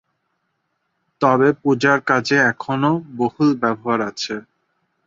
[1.21, 4.35] তবে পূজার কাজে এখনও বহুল ব্যবহার আছে।